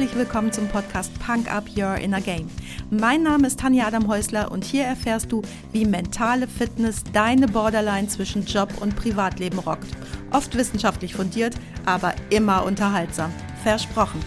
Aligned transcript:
herzlich 0.00 0.18
willkommen 0.18 0.50
zum 0.50 0.66
Podcast 0.66 1.12
Punk 1.18 1.52
Up 1.52 1.64
Your 1.76 1.96
Inner 1.96 2.22
Game. 2.22 2.48
Mein 2.88 3.22
Name 3.22 3.46
ist 3.46 3.60
Tanja 3.60 3.86
Adam 3.86 4.08
Häusler 4.08 4.50
und 4.50 4.64
hier 4.64 4.84
erfährst 4.84 5.30
du, 5.30 5.42
wie 5.72 5.84
mentale 5.84 6.48
Fitness 6.48 7.04
deine 7.12 7.46
Borderline 7.46 8.08
zwischen 8.08 8.46
Job 8.46 8.72
und 8.80 8.96
Privatleben 8.96 9.58
rockt. 9.58 9.88
Oft 10.30 10.56
wissenschaftlich 10.56 11.14
fundiert, 11.14 11.54
aber 11.84 12.14
immer 12.30 12.64
unterhaltsam. 12.64 13.30
Versprochen. 13.62 14.20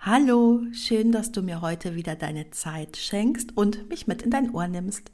Hallo, 0.00 0.60
schön, 0.72 1.10
dass 1.10 1.32
du 1.32 1.42
mir 1.42 1.60
heute 1.60 1.96
wieder 1.96 2.14
deine 2.14 2.52
Zeit 2.52 2.96
schenkst 2.96 3.56
und 3.56 3.88
mich 3.88 4.06
mit 4.06 4.22
in 4.22 4.30
dein 4.30 4.54
Ohr 4.54 4.68
nimmst. 4.68 5.10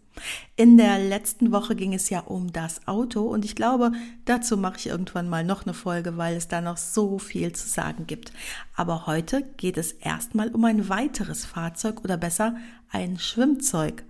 In 0.56 0.76
der 0.76 0.98
letzten 0.98 1.52
Woche 1.52 1.74
ging 1.74 1.94
es 1.94 2.10
ja 2.10 2.20
um 2.20 2.52
das 2.52 2.86
Auto 2.86 3.22
und 3.22 3.44
ich 3.44 3.56
glaube, 3.56 3.92
dazu 4.24 4.56
mache 4.56 4.76
ich 4.78 4.86
irgendwann 4.86 5.28
mal 5.28 5.44
noch 5.44 5.64
eine 5.64 5.74
Folge, 5.74 6.16
weil 6.16 6.36
es 6.36 6.48
da 6.48 6.60
noch 6.60 6.76
so 6.76 7.18
viel 7.18 7.52
zu 7.52 7.68
sagen 7.68 8.06
gibt. 8.06 8.32
Aber 8.76 9.06
heute 9.06 9.42
geht 9.56 9.78
es 9.78 9.92
erstmal 9.92 10.48
um 10.48 10.64
ein 10.64 10.88
weiteres 10.88 11.44
Fahrzeug 11.44 12.04
oder 12.04 12.16
besser 12.16 12.56
ein 12.90 13.18
Schwimmzeug. 13.18 14.04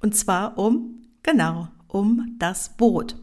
Und 0.00 0.16
zwar 0.16 0.58
um, 0.58 1.02
genau, 1.22 1.68
um 1.88 2.36
das 2.38 2.76
Boot. 2.76 3.16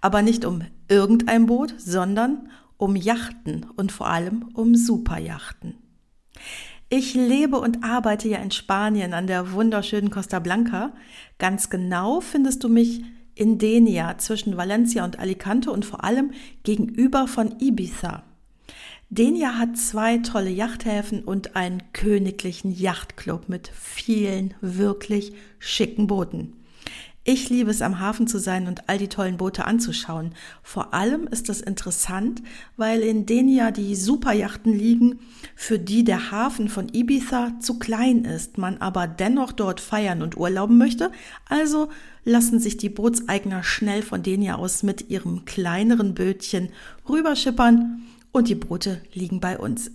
Aber 0.00 0.22
nicht 0.22 0.44
um 0.44 0.62
irgendein 0.88 1.46
Boot, 1.46 1.74
sondern 1.78 2.48
um 2.76 2.96
Yachten 2.96 3.66
und 3.76 3.92
vor 3.92 4.08
allem 4.08 4.50
um 4.54 4.74
Superjachten. 4.74 5.74
Ich 6.88 7.14
lebe 7.14 7.58
und 7.58 7.82
arbeite 7.82 8.28
ja 8.28 8.38
in 8.38 8.52
Spanien 8.52 9.12
an 9.12 9.26
der 9.26 9.52
wunderschönen 9.52 10.10
Costa 10.10 10.38
Blanca. 10.38 10.92
Ganz 11.36 11.68
genau 11.68 12.20
findest 12.20 12.62
du 12.62 12.68
mich 12.68 13.02
in 13.34 13.58
Denia 13.58 14.18
zwischen 14.18 14.56
Valencia 14.56 15.04
und 15.04 15.18
Alicante 15.18 15.72
und 15.72 15.84
vor 15.84 16.04
allem 16.04 16.30
gegenüber 16.62 17.26
von 17.26 17.58
Ibiza. 17.58 18.22
Denia 19.10 19.58
hat 19.58 19.76
zwei 19.76 20.18
tolle 20.18 20.50
Yachthäfen 20.50 21.24
und 21.24 21.56
einen 21.56 21.82
königlichen 21.92 22.70
Yachtclub 22.72 23.48
mit 23.48 23.68
vielen 23.68 24.54
wirklich 24.60 25.32
schicken 25.58 26.06
Booten. 26.06 26.52
Ich 27.28 27.50
liebe 27.50 27.72
es, 27.72 27.82
am 27.82 27.98
Hafen 27.98 28.28
zu 28.28 28.38
sein 28.38 28.68
und 28.68 28.88
all 28.88 28.98
die 28.98 29.08
tollen 29.08 29.36
Boote 29.36 29.64
anzuschauen. 29.64 30.30
Vor 30.62 30.94
allem 30.94 31.26
ist 31.26 31.48
das 31.48 31.60
interessant, 31.60 32.40
weil 32.76 33.00
in 33.00 33.26
denen 33.26 33.48
ja 33.48 33.72
die 33.72 33.96
Superjachten 33.96 34.72
liegen, 34.72 35.18
für 35.56 35.80
die 35.80 36.04
der 36.04 36.30
Hafen 36.30 36.68
von 36.68 36.88
Ibiza 36.88 37.54
zu 37.58 37.80
klein 37.80 38.24
ist, 38.24 38.58
man 38.58 38.76
aber 38.76 39.08
dennoch 39.08 39.50
dort 39.50 39.80
feiern 39.80 40.22
und 40.22 40.36
urlauben 40.36 40.78
möchte. 40.78 41.10
Also 41.48 41.88
lassen 42.22 42.60
sich 42.60 42.76
die 42.76 42.90
Bootseigner 42.90 43.64
schnell 43.64 44.02
von 44.02 44.22
denen 44.22 44.44
ja 44.44 44.54
aus 44.54 44.84
mit 44.84 45.10
ihrem 45.10 45.44
kleineren 45.44 46.14
Bötchen 46.14 46.68
rüberschippern 47.08 48.02
und 48.30 48.46
die 48.46 48.54
Boote 48.54 49.02
liegen 49.12 49.40
bei 49.40 49.58
uns. 49.58 49.90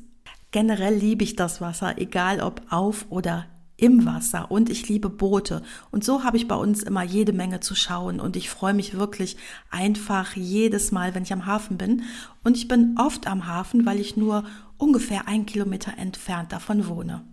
Generell 0.52 0.96
liebe 0.96 1.24
ich 1.24 1.38
das 1.38 1.62
Wasser, 1.62 1.98
egal 1.98 2.42
ob 2.42 2.62
auf 2.70 3.06
oder 3.09 3.46
im 3.82 4.06
Wasser 4.06 4.52
und 4.52 4.70
ich 4.70 4.88
liebe 4.88 5.10
Boote. 5.10 5.64
Und 5.90 6.04
so 6.04 6.24
habe 6.24 6.38
ich 6.38 6.48
bei 6.48 6.56
uns 6.56 6.84
immer 6.84 7.04
jede 7.04 7.34
Menge 7.34 7.62
zu 7.62 7.74
schauen 7.74 8.20
und 8.20 8.36
ich 8.36 8.50
freue 8.50 8.76
mich 8.76 8.94
wirklich 8.94 9.38
einfach 9.72 10.36
jedes 10.36 10.92
Mal, 10.92 11.16
wenn 11.16 11.24
ich 11.24 11.34
am 11.34 11.48
Hafen 11.48 11.78
bin. 11.78 12.04
Und 12.44 12.56
ich 12.56 12.68
bin 12.68 12.96
oft 13.00 13.26
am 13.26 13.48
Hafen, 13.48 13.86
weil 13.86 14.00
ich 14.00 14.16
nur 14.16 14.44
ungefähr 14.78 15.28
ein 15.28 15.48
Kilometer 15.48 15.98
entfernt 15.98 16.52
davon 16.52 16.88
wohne. 16.88 17.26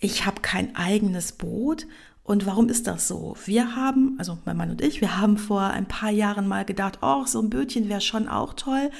Ich 0.00 0.26
habe 0.26 0.40
kein 0.42 0.74
eigenes 0.74 1.30
Boot 1.30 1.86
und 2.24 2.46
warum 2.46 2.68
ist 2.68 2.86
das 2.86 3.08
so? 3.08 3.34
Wir 3.46 3.74
haben, 3.74 4.14
also 4.18 4.38
mein 4.44 4.56
Mann 4.56 4.70
und 4.70 4.80
ich, 4.80 5.00
wir 5.00 5.18
haben 5.18 5.36
vor 5.38 5.62
ein 5.62 5.86
paar 5.86 6.10
Jahren 6.10 6.46
mal 6.46 6.64
gedacht, 6.64 7.00
oh, 7.02 7.24
so 7.26 7.42
ein 7.42 7.50
Bötchen 7.50 7.88
wäre 7.88 8.00
schon 8.00 8.28
auch 8.28 8.54
toll. 8.54 8.90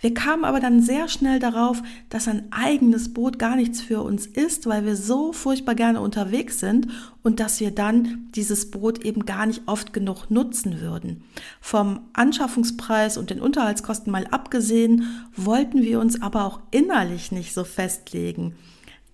Wir 0.00 0.14
kamen 0.14 0.44
aber 0.44 0.60
dann 0.60 0.80
sehr 0.80 1.08
schnell 1.08 1.40
darauf, 1.40 1.82
dass 2.08 2.28
ein 2.28 2.52
eigenes 2.52 3.12
Boot 3.12 3.40
gar 3.40 3.56
nichts 3.56 3.80
für 3.80 4.00
uns 4.02 4.26
ist, 4.26 4.66
weil 4.66 4.84
wir 4.86 4.94
so 4.94 5.32
furchtbar 5.32 5.74
gerne 5.74 6.00
unterwegs 6.00 6.60
sind 6.60 6.86
und 7.24 7.40
dass 7.40 7.58
wir 7.58 7.72
dann 7.72 8.28
dieses 8.36 8.70
Boot 8.70 9.04
eben 9.04 9.26
gar 9.26 9.46
nicht 9.46 9.62
oft 9.66 9.92
genug 9.92 10.30
nutzen 10.30 10.80
würden. 10.80 11.24
Vom 11.60 12.02
Anschaffungspreis 12.12 13.18
und 13.18 13.30
den 13.30 13.40
Unterhaltskosten 13.40 14.12
mal 14.12 14.28
abgesehen, 14.28 15.26
wollten 15.34 15.82
wir 15.82 15.98
uns 15.98 16.22
aber 16.22 16.44
auch 16.44 16.60
innerlich 16.70 17.32
nicht 17.32 17.54
so 17.54 17.64
festlegen. 17.64 18.54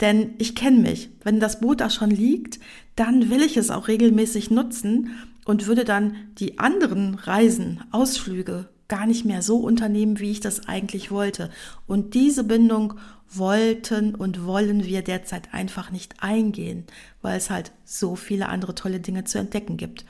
Denn 0.01 0.35
ich 0.39 0.55
kenne 0.55 0.81
mich. 0.81 1.11
Wenn 1.23 1.41
das 1.41 1.61
Boot 1.61 1.81
da 1.81 1.91
schon 1.91 2.11
liegt, 2.11 2.59
dann 2.97 3.31
will 3.31 3.43
ich 3.43 3.57
es 3.57 3.71
auch 3.71 3.89
regelmäßig 3.89 4.51
nutzen 4.51 5.11
und 5.45 5.67
würde 5.67 5.85
dann 5.85 6.17
die 6.39 6.59
anderen 6.59 7.15
Reisen, 7.15 7.83
Ausflüge 7.91 8.69
gar 8.89 9.07
nicht 9.07 9.25
mehr 9.25 9.43
so 9.43 9.59
unternehmen, 9.59 10.21
wie 10.21 10.31
ich 10.31 10.41
das 10.41 10.69
eigentlich 10.69 11.11
wollte. 11.11 11.51
Und 11.87 12.15
diese 12.15 12.45
Bindung 12.45 12.95
wollten 13.29 14.15
und 14.15 14.45
wollen 14.45 14.85
wir 14.85 15.03
derzeit 15.03 15.53
einfach 15.53 15.91
nicht 15.91 16.23
eingehen, 16.23 16.85
weil 17.23 17.37
es 17.37 17.51
halt 17.51 17.73
so 17.85 18.15
viele 18.15 18.49
andere 18.49 18.75
tolle 18.75 19.01
Dinge 19.01 19.25
zu 19.25 19.39
entdecken 19.39 19.77
gibt. 19.77 20.05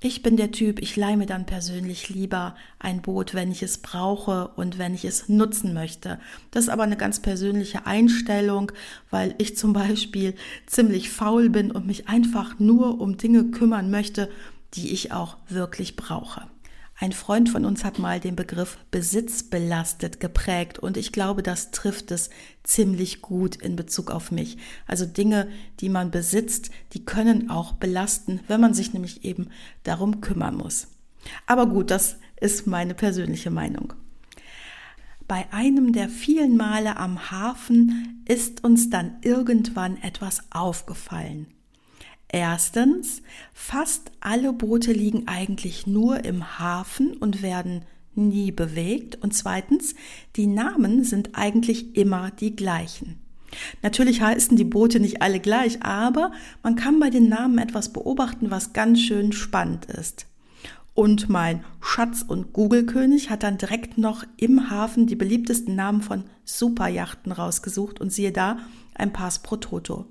Ich 0.00 0.22
bin 0.22 0.36
der 0.36 0.52
Typ, 0.52 0.80
ich 0.82 0.94
leihe 0.96 1.16
mir 1.16 1.24
dann 1.24 1.46
persönlich 1.46 2.10
lieber 2.10 2.54
ein 2.78 3.00
Boot, 3.00 3.32
wenn 3.32 3.50
ich 3.50 3.62
es 3.62 3.78
brauche 3.78 4.48
und 4.48 4.78
wenn 4.78 4.94
ich 4.94 5.06
es 5.06 5.30
nutzen 5.30 5.72
möchte. 5.72 6.20
Das 6.50 6.64
ist 6.64 6.68
aber 6.68 6.82
eine 6.82 6.98
ganz 6.98 7.20
persönliche 7.22 7.86
Einstellung, 7.86 8.72
weil 9.10 9.34
ich 9.38 9.56
zum 9.56 9.72
Beispiel 9.72 10.34
ziemlich 10.66 11.08
faul 11.08 11.48
bin 11.48 11.70
und 11.70 11.86
mich 11.86 12.08
einfach 12.08 12.58
nur 12.58 13.00
um 13.00 13.16
Dinge 13.16 13.44
kümmern 13.44 13.90
möchte, 13.90 14.30
die 14.74 14.92
ich 14.92 15.12
auch 15.12 15.38
wirklich 15.48 15.96
brauche. 15.96 16.42
Ein 16.98 17.12
Freund 17.12 17.50
von 17.50 17.66
uns 17.66 17.84
hat 17.84 17.98
mal 17.98 18.20
den 18.20 18.36
Begriff 18.36 18.78
besitzbelastet 18.90 20.18
geprägt 20.18 20.78
und 20.78 20.96
ich 20.96 21.12
glaube, 21.12 21.42
das 21.42 21.70
trifft 21.70 22.10
es 22.10 22.30
ziemlich 22.62 23.20
gut 23.20 23.56
in 23.56 23.76
Bezug 23.76 24.10
auf 24.10 24.30
mich. 24.30 24.56
Also 24.86 25.04
Dinge, 25.04 25.48
die 25.80 25.90
man 25.90 26.10
besitzt, 26.10 26.70
die 26.94 27.04
können 27.04 27.50
auch 27.50 27.72
belasten, 27.72 28.40
wenn 28.48 28.62
man 28.62 28.72
sich 28.72 28.94
nämlich 28.94 29.24
eben 29.24 29.50
darum 29.82 30.22
kümmern 30.22 30.56
muss. 30.56 30.88
Aber 31.46 31.66
gut, 31.66 31.90
das 31.90 32.16
ist 32.40 32.66
meine 32.66 32.94
persönliche 32.94 33.50
Meinung. 33.50 33.92
Bei 35.28 35.52
einem 35.52 35.92
der 35.92 36.08
vielen 36.08 36.56
Male 36.56 36.96
am 36.96 37.30
Hafen 37.30 38.24
ist 38.26 38.64
uns 38.64 38.88
dann 38.88 39.18
irgendwann 39.20 39.98
etwas 39.98 40.44
aufgefallen. 40.50 41.46
Erstens, 42.28 43.22
fast 43.54 44.10
alle 44.20 44.52
Boote 44.52 44.92
liegen 44.92 45.28
eigentlich 45.28 45.86
nur 45.86 46.24
im 46.24 46.58
Hafen 46.58 47.16
und 47.16 47.42
werden 47.42 47.84
nie 48.14 48.50
bewegt. 48.50 49.16
Und 49.22 49.34
zweitens, 49.34 49.94
die 50.34 50.46
Namen 50.46 51.04
sind 51.04 51.30
eigentlich 51.34 51.96
immer 51.96 52.30
die 52.30 52.56
gleichen. 52.56 53.20
Natürlich 53.82 54.20
heißen 54.20 54.56
die 54.56 54.64
Boote 54.64 55.00
nicht 55.00 55.22
alle 55.22 55.40
gleich, 55.40 55.82
aber 55.82 56.32
man 56.62 56.76
kann 56.76 56.98
bei 56.98 57.10
den 57.10 57.28
Namen 57.28 57.58
etwas 57.58 57.92
beobachten, 57.92 58.50
was 58.50 58.72
ganz 58.72 59.00
schön 59.00 59.32
spannend 59.32 59.86
ist. 59.86 60.26
Und 60.94 61.28
mein 61.28 61.62
Schatz- 61.80 62.24
und 62.26 62.52
Google-König 62.52 63.30
hat 63.30 63.42
dann 63.42 63.58
direkt 63.58 63.98
noch 63.98 64.24
im 64.38 64.70
Hafen 64.70 65.06
die 65.06 65.14
beliebtesten 65.14 65.74
Namen 65.74 66.00
von 66.02 66.24
Superjachten 66.44 67.32
rausgesucht 67.32 68.00
und 68.00 68.12
siehe 68.12 68.32
da, 68.32 68.58
ein 68.94 69.12
Pass 69.12 69.40
pro 69.40 69.56
Toto. 69.56 70.06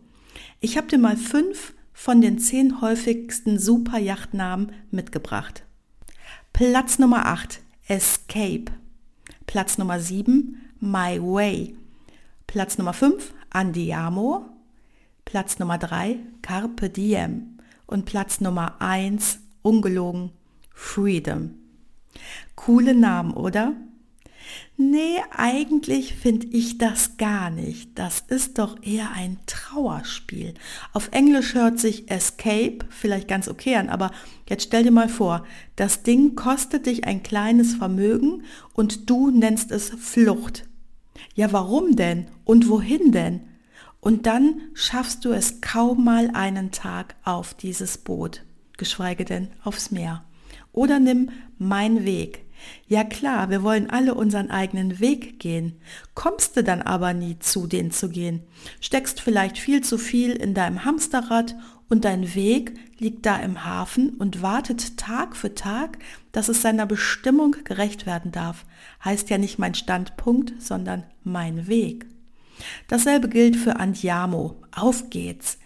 Ich 0.60 0.78
habe 0.78 0.88
dir 0.88 1.00
mal 1.00 1.18
fünf 1.18 1.74
von 1.96 2.20
den 2.22 2.38
zehn 2.38 2.82
häufigsten 2.82 3.58
Superjachtnamen 3.58 4.74
mitgebracht. 4.92 5.64
Platz 6.52 7.00
Nummer 7.00 7.26
8 7.26 7.62
Escape. 7.88 8.66
Platz 9.48 9.78
Nummer 9.78 10.00
7 10.00 10.62
My 10.82 11.20
Way. 11.20 11.76
Platz 12.48 12.78
Nummer 12.78 12.94
5 12.94 13.34
Andiamo. 13.50 14.46
Platz 15.24 15.58
Nummer 15.58 15.78
3 15.78 16.20
Carpe 16.42 16.90
Diem. 16.90 17.60
Und 17.88 18.06
Platz 18.06 18.42
Nummer 18.42 18.82
1 18.82 19.40
ungelogen 19.62 20.32
Freedom. 20.72 21.56
Coole 22.56 22.94
Namen, 22.94 23.34
oder? 23.34 23.74
Nee, 24.78 25.18
eigentlich 25.32 26.16
finde 26.16 26.48
ich 26.48 26.78
das 26.78 27.18
gar 27.18 27.50
nicht. 27.50 27.98
Das 27.98 28.24
ist 28.28 28.60
doch 28.60 28.82
eher 28.84 29.12
ein 29.12 29.38
Trauerspiel. 29.46 30.54
Auf 30.94 31.10
Englisch 31.12 31.54
hört 31.54 31.80
sich 31.80 32.12
Escape 32.12 32.80
vielleicht 32.90 33.28
ganz 33.28 33.48
okay 33.48 33.76
an, 33.76 33.90
aber 33.90 34.12
jetzt 34.50 34.66
stell 34.66 34.84
dir 34.84 34.92
mal 34.92 35.10
vor, 35.10 35.46
das 35.76 36.04
Ding 36.04 36.36
kostet 36.36 36.86
dich 36.86 37.06
ein 37.06 37.24
kleines 37.24 37.76
Vermögen 37.76 38.44
und 38.74 39.10
du 39.10 39.32
nennst 39.32 39.72
es 39.72 39.90
Flucht. 39.90 40.66
Ja, 41.36 41.52
warum 41.52 41.96
denn? 41.96 42.28
Und 42.44 42.70
wohin 42.70 43.12
denn? 43.12 43.42
Und 44.00 44.26
dann 44.28 44.62
schaffst 44.74 45.26
du 45.26 45.32
es 45.32 45.62
kaum 45.62 46.04
mal 46.04 46.30
einen 46.34 46.72
Tag 46.72 47.16
auf 47.24 47.54
dieses 47.54 47.98
Boot, 47.98 48.44
geschweige 48.78 49.26
denn 49.26 49.50
aufs 49.64 49.90
Meer. 49.90 50.24
Oder 50.74 51.00
nimm 51.00 51.32
mein 51.58 52.06
Weg. 52.06 52.45
Ja 52.88 53.04
klar, 53.04 53.50
wir 53.50 53.64
wollen 53.64 53.90
alle 53.90 54.14
unseren 54.14 54.52
eigenen 54.52 55.00
Weg 55.00 55.40
gehen. 55.40 55.80
Kommst 56.14 56.56
du 56.56 56.64
dann 56.64 56.82
aber 56.82 57.14
nie 57.14 57.40
zu, 57.40 57.68
den 57.68 57.92
zu 57.92 58.10
gehen. 58.10 58.44
Steckst 58.80 59.22
vielleicht 59.22 59.58
viel 59.58 59.82
zu 59.82 59.98
viel 59.98 60.32
in 60.32 60.54
deinem 60.54 60.86
Hamsterrad 60.86 61.56
und 61.90 62.06
dein 62.06 62.36
Weg 62.36 62.74
liegt 62.98 63.26
da 63.26 63.38
im 63.38 63.66
Hafen 63.66 64.10
und 64.10 64.42
wartet 64.42 64.98
Tag 64.98 65.36
für 65.36 65.54
Tag, 65.54 66.00
dass 66.32 66.50
es 66.50 66.62
seiner 66.62 66.86
Bestimmung 66.86 67.56
gerecht 67.64 68.06
werden 68.06 68.32
darf. 68.32 68.66
Heißt 69.04 69.30
ja 69.30 69.38
nicht 69.38 69.60
mein 69.60 69.76
Standpunkt, 69.76 70.54
sondern 70.62 71.04
mein 71.24 71.68
Weg. 71.68 72.06
Dasselbe 72.88 73.30
gilt 73.30 73.56
für 73.56 73.78
Andiamo. 73.78 74.56
Auf 74.72 75.10
geht's. 75.10 75.58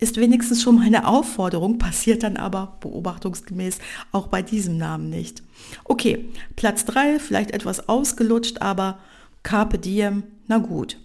Ist 0.00 0.16
wenigstens 0.16 0.62
schon 0.62 0.76
mal 0.76 0.86
eine 0.86 1.06
Aufforderung, 1.06 1.78
passiert 1.78 2.22
dann 2.22 2.36
aber 2.36 2.78
beobachtungsgemäß 2.80 3.78
auch 4.12 4.26
bei 4.26 4.42
diesem 4.42 4.76
Namen 4.76 5.08
nicht. 5.08 5.42
Okay, 5.84 6.26
Platz 6.56 6.84
drei, 6.84 7.18
vielleicht 7.18 7.52
etwas 7.52 7.88
ausgelutscht, 7.88 8.60
aber 8.60 8.98
Carpe 9.42 9.78
Diem, 9.78 10.24
na 10.46 10.58
gut. 10.58 10.98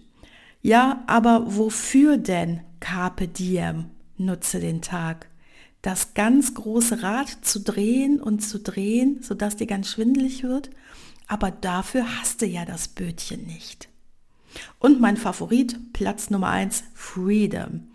Ja, 0.62 1.04
aber 1.06 1.56
wofür 1.56 2.16
denn 2.16 2.60
Carpe 2.80 3.28
Diem? 3.28 3.86
Nutze 4.16 4.60
den 4.60 4.82
Tag. 4.82 5.28
Das 5.82 6.12
ganz 6.12 6.54
große 6.54 7.02
Rad 7.02 7.28
zu 7.42 7.60
drehen 7.60 8.20
und 8.20 8.40
zu 8.40 8.58
drehen, 8.58 9.22
sodass 9.22 9.56
dir 9.56 9.66
ganz 9.66 9.88
schwindelig 9.88 10.42
wird, 10.42 10.68
aber 11.26 11.50
dafür 11.50 12.04
hast 12.20 12.42
du 12.42 12.46
ja 12.46 12.64
das 12.64 12.88
Bötchen 12.88 13.46
nicht. 13.46 13.88
Und 14.78 15.00
mein 15.00 15.16
Favorit, 15.16 15.92
Platz 15.92 16.28
Nummer 16.28 16.48
eins, 16.48 16.82
Freedom. 16.92 17.89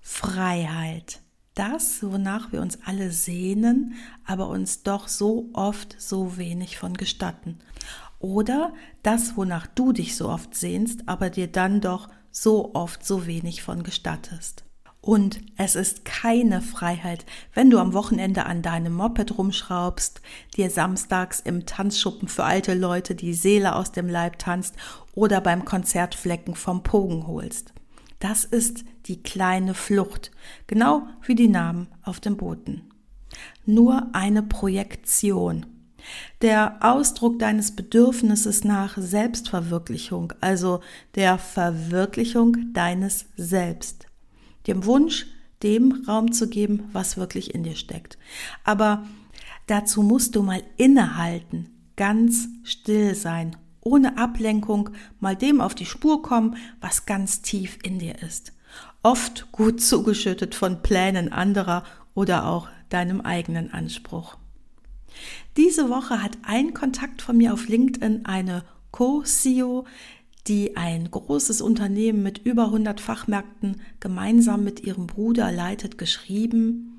Freiheit. 0.00 1.20
Das, 1.54 2.02
wonach 2.02 2.52
wir 2.52 2.60
uns 2.60 2.78
alle 2.84 3.10
sehnen, 3.10 3.94
aber 4.24 4.48
uns 4.48 4.84
doch 4.84 5.08
so 5.08 5.50
oft 5.52 6.00
so 6.00 6.36
wenig 6.36 6.78
von 6.78 6.94
gestatten. 6.94 7.58
Oder 8.20 8.72
das, 9.02 9.36
wonach 9.36 9.66
du 9.66 9.92
dich 9.92 10.16
so 10.16 10.28
oft 10.28 10.54
sehnst, 10.54 11.08
aber 11.08 11.30
dir 11.30 11.48
dann 11.48 11.80
doch 11.80 12.08
so 12.30 12.74
oft 12.74 13.04
so 13.04 13.26
wenig 13.26 13.62
von 13.62 13.82
gestattest. 13.82 14.64
Und 15.00 15.40
es 15.56 15.74
ist 15.74 16.04
keine 16.04 16.60
Freiheit, 16.60 17.24
wenn 17.54 17.70
du 17.70 17.78
am 17.78 17.92
Wochenende 17.92 18.46
an 18.46 18.62
deinem 18.62 18.94
Moped 18.94 19.38
rumschraubst, 19.38 20.20
dir 20.56 20.70
samstags 20.70 21.40
im 21.40 21.66
Tanzschuppen 21.66 22.28
für 22.28 22.44
alte 22.44 22.74
Leute 22.74 23.14
die 23.14 23.32
Seele 23.32 23.76
aus 23.76 23.92
dem 23.92 24.08
Leib 24.08 24.38
tanzt 24.38 24.74
oder 25.14 25.40
beim 25.40 25.64
Konzertflecken 25.64 26.54
vom 26.54 26.82
Pogen 26.82 27.26
holst. 27.26 27.72
Das 28.18 28.44
ist 28.44 28.84
die 29.06 29.22
kleine 29.22 29.74
Flucht, 29.74 30.30
genau 30.66 31.06
wie 31.24 31.34
die 31.34 31.48
Namen 31.48 31.88
auf 32.02 32.20
dem 32.20 32.36
Booten. 32.36 32.90
Nur 33.64 34.08
eine 34.12 34.42
Projektion. 34.42 35.66
Der 36.42 36.78
Ausdruck 36.80 37.38
deines 37.38 37.74
Bedürfnisses 37.74 38.64
nach 38.64 38.96
Selbstverwirklichung, 38.96 40.32
also 40.40 40.80
der 41.14 41.38
Verwirklichung 41.38 42.72
deines 42.72 43.26
Selbst. 43.36 44.06
Dem 44.66 44.84
Wunsch, 44.84 45.26
dem 45.62 46.04
Raum 46.06 46.32
zu 46.32 46.48
geben, 46.48 46.88
was 46.92 47.16
wirklich 47.16 47.54
in 47.54 47.62
dir 47.62 47.76
steckt. 47.76 48.18
Aber 48.64 49.04
dazu 49.66 50.02
musst 50.02 50.36
du 50.36 50.42
mal 50.42 50.62
innehalten, 50.76 51.68
ganz 51.96 52.48
still 52.62 53.14
sein 53.14 53.56
ohne 53.88 54.18
Ablenkung 54.18 54.90
mal 55.18 55.34
dem 55.34 55.60
auf 55.60 55.74
die 55.74 55.86
Spur 55.86 56.22
kommen, 56.22 56.56
was 56.80 57.06
ganz 57.06 57.40
tief 57.40 57.78
in 57.82 57.98
dir 57.98 58.22
ist. 58.22 58.52
Oft 59.02 59.50
gut 59.50 59.80
zugeschüttet 59.80 60.54
von 60.54 60.82
Plänen 60.82 61.32
anderer 61.32 61.84
oder 62.14 62.46
auch 62.46 62.68
deinem 62.90 63.20
eigenen 63.22 63.72
Anspruch. 63.72 64.36
Diese 65.56 65.88
Woche 65.88 66.22
hat 66.22 66.38
ein 66.42 66.74
Kontakt 66.74 67.22
von 67.22 67.36
mir 67.36 67.52
auf 67.52 67.68
LinkedIn 67.68 68.26
eine 68.26 68.64
Co-CEO, 68.90 69.86
die 70.46 70.76
ein 70.76 71.10
großes 71.10 71.60
Unternehmen 71.60 72.22
mit 72.22 72.38
über 72.38 72.66
100 72.66 73.00
Fachmärkten 73.00 73.80
gemeinsam 74.00 74.64
mit 74.64 74.80
ihrem 74.84 75.06
Bruder 75.06 75.50
leitet, 75.50 75.98
geschrieben, 75.98 76.97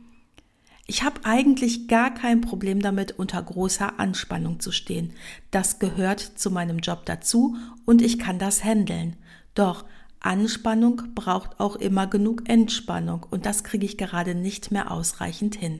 ich 0.89 1.03
habe 1.03 1.21
eigentlich 1.23 1.87
gar 1.87 2.11
kein 2.11 2.41
Problem 2.41 2.81
damit, 2.81 3.11
unter 3.19 3.41
großer 3.41 3.99
Anspannung 3.99 4.59
zu 4.59 4.71
stehen. 4.71 5.13
Das 5.51 5.77
gehört 5.77 6.19
zu 6.19 6.49
meinem 6.49 6.79
Job 6.79 7.05
dazu 7.05 7.55
und 7.85 8.01
ich 8.01 8.17
kann 8.17 8.39
das 8.39 8.63
handeln. 8.63 9.15
Doch 9.53 9.85
Anspannung 10.19 11.13
braucht 11.13 11.59
auch 11.59 11.75
immer 11.75 12.07
genug 12.07 12.49
Entspannung 12.49 13.23
und 13.29 13.45
das 13.45 13.63
kriege 13.63 13.85
ich 13.85 13.99
gerade 13.99 14.33
nicht 14.33 14.71
mehr 14.71 14.89
ausreichend 14.89 15.55
hin. 15.55 15.79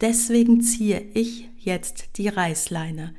Deswegen 0.00 0.60
ziehe 0.62 1.00
ich 1.14 1.48
jetzt 1.56 2.16
die 2.16 2.28
Reißleine. 2.28 3.14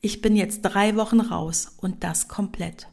Ich 0.00 0.22
bin 0.22 0.34
jetzt 0.34 0.62
drei 0.62 0.96
Wochen 0.96 1.20
raus 1.20 1.76
und 1.76 2.04
das 2.04 2.26
komplett. 2.26 2.89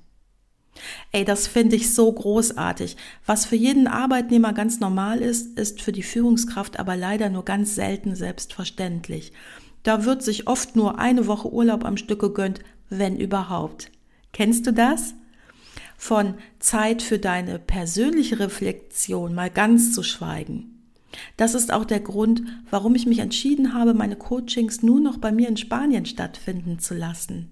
Ey, 1.11 1.25
das 1.25 1.47
finde 1.47 1.75
ich 1.75 1.93
so 1.93 2.11
großartig. 2.11 2.97
Was 3.25 3.45
für 3.45 3.55
jeden 3.55 3.87
Arbeitnehmer 3.87 4.53
ganz 4.53 4.79
normal 4.79 5.21
ist, 5.21 5.57
ist 5.57 5.81
für 5.81 5.91
die 5.91 6.03
Führungskraft 6.03 6.79
aber 6.79 6.95
leider 6.95 7.29
nur 7.29 7.45
ganz 7.45 7.75
selten 7.75 8.15
selbstverständlich. 8.15 9.31
Da 9.83 10.05
wird 10.05 10.23
sich 10.23 10.47
oft 10.47 10.75
nur 10.75 10.99
eine 10.99 11.27
Woche 11.27 11.51
Urlaub 11.51 11.85
am 11.85 11.97
Stück 11.97 12.19
gegönnt, 12.19 12.59
wenn 12.89 13.17
überhaupt. 13.17 13.91
Kennst 14.33 14.67
du 14.67 14.73
das? 14.73 15.13
Von 15.97 16.35
Zeit 16.59 17.01
für 17.01 17.17
deine 17.17 17.57
persönliche 17.57 18.39
Reflexion 18.39 19.33
mal 19.33 19.49
ganz 19.49 19.93
zu 19.93 20.03
schweigen. 20.03 20.77
Das 21.37 21.55
ist 21.55 21.71
auch 21.71 21.85
der 21.85 21.99
Grund, 21.99 22.43
warum 22.69 22.95
ich 22.95 23.05
mich 23.05 23.19
entschieden 23.19 23.73
habe, 23.73 23.93
meine 23.93 24.15
Coachings 24.15 24.83
nur 24.83 24.99
noch 24.99 25.17
bei 25.17 25.31
mir 25.31 25.47
in 25.47 25.57
Spanien 25.57 26.05
stattfinden 26.05 26.79
zu 26.79 26.93
lassen. 26.93 27.51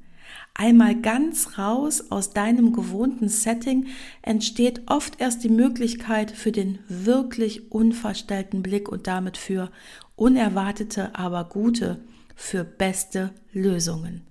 Einmal 0.53 0.95
ganz 0.95 1.57
raus 1.57 2.11
aus 2.11 2.31
deinem 2.31 2.71
gewohnten 2.71 3.27
Setting 3.27 3.87
entsteht 4.21 4.83
oft 4.87 5.19
erst 5.19 5.43
die 5.43 5.49
Möglichkeit 5.49 6.31
für 6.31 6.51
den 6.51 6.79
wirklich 6.87 7.71
unverstellten 7.71 8.63
Blick 8.63 8.87
und 8.87 9.07
damit 9.07 9.37
für 9.37 9.69
unerwartete, 10.15 11.13
aber 11.15 11.43
gute, 11.45 11.99
für 12.35 12.63
beste 12.63 13.31
Lösungen. 13.51 14.21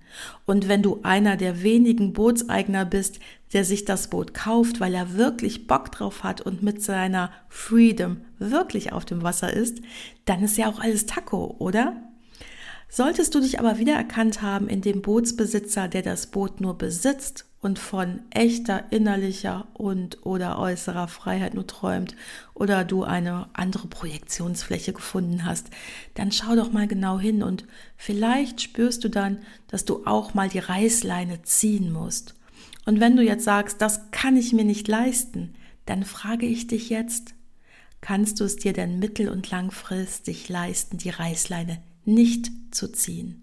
Und 0.45 0.67
wenn 0.67 0.81
du 0.81 0.99
einer 1.03 1.37
der 1.37 1.61
wenigen 1.61 2.13
Bootseigner 2.13 2.85
bist, 2.85 3.19
der 3.53 3.65
sich 3.65 3.85
das 3.85 4.09
Boot 4.09 4.33
kauft, 4.33 4.79
weil 4.79 4.93
er 4.93 5.15
wirklich 5.15 5.67
Bock 5.67 5.91
drauf 5.91 6.23
hat 6.23 6.41
und 6.41 6.63
mit 6.63 6.81
seiner 6.81 7.31
Freedom 7.49 8.17
wirklich 8.39 8.93
auf 8.93 9.05
dem 9.05 9.23
Wasser 9.23 9.51
ist, 9.51 9.81
dann 10.25 10.43
ist 10.43 10.57
ja 10.57 10.69
auch 10.69 10.79
alles 10.79 11.05
Taco, 11.05 11.55
oder? 11.59 11.95
Solltest 12.89 13.35
du 13.35 13.41
dich 13.41 13.59
aber 13.59 13.77
wiedererkannt 13.77 14.41
haben 14.41 14.67
in 14.67 14.81
dem 14.81 15.01
Bootsbesitzer, 15.01 15.87
der 15.87 16.01
das 16.01 16.27
Boot 16.27 16.61
nur 16.61 16.77
besitzt 16.77 17.45
und 17.65 17.79
von 17.79 18.21
echter 18.29 18.91
innerlicher 18.91 19.67
und 19.73 20.23
oder 20.23 20.59
äußerer 20.59 21.07
Freiheit 21.07 21.55
nur 21.55 21.65
träumt 21.65 22.15
oder 22.53 22.85
du 22.85 23.03
eine 23.03 23.49
andere 23.53 23.87
Projektionsfläche 23.87 24.93
gefunden 24.93 25.45
hast, 25.45 25.71
dann 26.13 26.31
schau 26.31 26.55
doch 26.55 26.71
mal 26.71 26.87
genau 26.87 27.19
hin 27.19 27.41
und 27.41 27.65
vielleicht 27.97 28.61
spürst 28.61 29.03
du 29.03 29.09
dann, 29.09 29.39
dass 29.67 29.83
du 29.83 30.05
auch 30.05 30.35
mal 30.35 30.47
die 30.47 30.59
Reißleine 30.59 31.41
ziehen 31.41 31.91
musst. 31.91 32.35
Und 32.85 32.99
wenn 32.99 33.15
du 33.15 33.23
jetzt 33.23 33.45
sagst, 33.45 33.81
das 33.81 34.11
kann 34.11 34.37
ich 34.37 34.53
mir 34.53 34.63
nicht 34.63 34.87
leisten, 34.87 35.55
dann 35.87 36.03
frage 36.03 36.45
ich 36.45 36.67
dich 36.67 36.89
jetzt, 36.89 37.33
kannst 37.99 38.39
du 38.39 38.43
es 38.43 38.57
dir 38.57 38.73
denn 38.73 38.99
mittel- 38.99 39.29
und 39.29 39.49
langfristig 39.49 40.49
leisten, 40.49 40.99
die 40.99 41.09
Reißleine 41.09 41.81
nicht 42.05 42.51
zu 42.71 42.91
ziehen. 42.91 43.41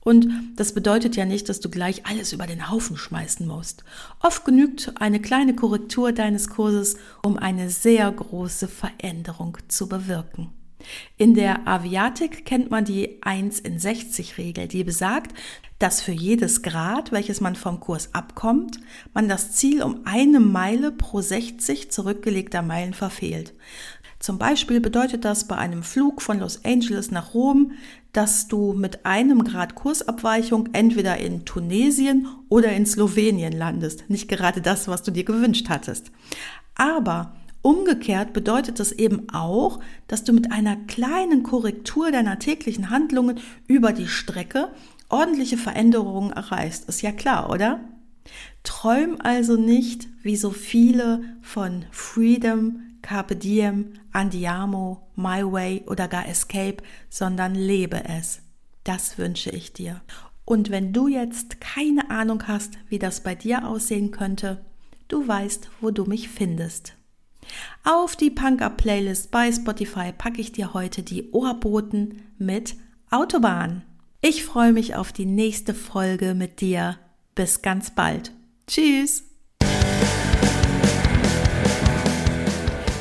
Und 0.00 0.28
das 0.54 0.72
bedeutet 0.72 1.16
ja 1.16 1.24
nicht, 1.24 1.48
dass 1.48 1.58
du 1.58 1.68
gleich 1.68 2.06
alles 2.06 2.32
über 2.32 2.46
den 2.46 2.70
Haufen 2.70 2.96
schmeißen 2.96 3.44
musst. 3.44 3.82
Oft 4.20 4.44
genügt 4.44 4.92
eine 5.00 5.20
kleine 5.20 5.56
Korrektur 5.56 6.12
deines 6.12 6.48
Kurses, 6.48 6.96
um 7.24 7.36
eine 7.36 7.70
sehr 7.70 8.12
große 8.12 8.68
Veränderung 8.68 9.58
zu 9.66 9.88
bewirken. 9.88 10.52
In 11.16 11.34
der 11.34 11.66
Aviatik 11.66 12.44
kennt 12.44 12.70
man 12.70 12.84
die 12.84 13.20
1 13.22 13.58
in 13.60 13.80
60 13.80 14.38
Regel, 14.38 14.68
die 14.68 14.84
besagt, 14.84 15.34
dass 15.78 16.00
für 16.00 16.12
jedes 16.12 16.62
Grad, 16.62 17.12
welches 17.12 17.40
man 17.40 17.54
vom 17.54 17.80
Kurs 17.80 18.14
abkommt, 18.14 18.78
man 19.12 19.28
das 19.28 19.52
Ziel 19.52 19.82
um 19.82 20.02
eine 20.06 20.40
Meile 20.40 20.90
pro 20.92 21.20
60 21.20 21.90
zurückgelegter 21.90 22.62
Meilen 22.62 22.94
verfehlt. 22.94 23.52
Zum 24.26 24.38
Beispiel 24.38 24.80
bedeutet 24.80 25.24
das 25.24 25.46
bei 25.46 25.56
einem 25.56 25.84
Flug 25.84 26.20
von 26.20 26.40
Los 26.40 26.64
Angeles 26.64 27.12
nach 27.12 27.32
Rom, 27.32 27.70
dass 28.12 28.48
du 28.48 28.72
mit 28.72 29.06
einem 29.06 29.44
Grad 29.44 29.76
Kursabweichung 29.76 30.70
entweder 30.72 31.18
in 31.18 31.44
Tunesien 31.44 32.26
oder 32.48 32.72
in 32.72 32.86
Slowenien 32.86 33.52
landest. 33.52 34.10
Nicht 34.10 34.26
gerade 34.26 34.60
das, 34.60 34.88
was 34.88 35.04
du 35.04 35.12
dir 35.12 35.22
gewünscht 35.22 35.68
hattest. 35.68 36.10
Aber 36.74 37.36
umgekehrt 37.62 38.32
bedeutet 38.32 38.80
das 38.80 38.90
eben 38.90 39.28
auch, 39.32 39.78
dass 40.08 40.24
du 40.24 40.32
mit 40.32 40.50
einer 40.50 40.74
kleinen 40.74 41.44
Korrektur 41.44 42.10
deiner 42.10 42.40
täglichen 42.40 42.90
Handlungen 42.90 43.38
über 43.68 43.92
die 43.92 44.08
Strecke 44.08 44.72
ordentliche 45.08 45.56
Veränderungen 45.56 46.32
erreichst. 46.32 46.88
Ist 46.88 47.00
ja 47.00 47.12
klar, 47.12 47.48
oder? 47.48 47.78
Träum 48.64 49.18
also 49.20 49.56
nicht, 49.56 50.08
wie 50.24 50.34
so 50.34 50.50
viele 50.50 51.22
von 51.42 51.84
Freedom, 51.92 52.85
Carpe 53.06 53.36
Diem, 53.36 53.92
Andiamo, 54.10 55.06
My 55.14 55.40
Way 55.44 55.84
oder 55.86 56.08
gar 56.08 56.28
Escape, 56.28 56.78
sondern 57.08 57.54
lebe 57.54 58.02
es. 58.04 58.40
Das 58.82 59.16
wünsche 59.16 59.50
ich 59.50 59.72
dir. 59.72 60.00
Und 60.44 60.70
wenn 60.70 60.92
du 60.92 61.06
jetzt 61.06 61.60
keine 61.60 62.10
Ahnung 62.10 62.48
hast, 62.48 62.78
wie 62.88 62.98
das 62.98 63.22
bei 63.22 63.36
dir 63.36 63.68
aussehen 63.68 64.10
könnte, 64.10 64.64
du 65.06 65.26
weißt, 65.26 65.70
wo 65.80 65.92
du 65.92 66.04
mich 66.04 66.28
findest. 66.28 66.94
Auf 67.84 68.16
die 68.16 68.30
Punk 68.30 68.60
Up 68.60 68.76
Playlist 68.76 69.30
bei 69.30 69.52
Spotify 69.52 70.10
packe 70.10 70.40
ich 70.40 70.50
dir 70.50 70.74
heute 70.74 71.04
die 71.04 71.30
Ohrboten 71.30 72.22
mit 72.38 72.74
Autobahn. 73.10 73.82
Ich 74.20 74.44
freue 74.44 74.72
mich 74.72 74.96
auf 74.96 75.12
die 75.12 75.26
nächste 75.26 75.74
Folge 75.74 76.34
mit 76.34 76.60
dir. 76.60 76.98
Bis 77.36 77.62
ganz 77.62 77.92
bald. 77.92 78.32
Tschüss. 78.66 79.22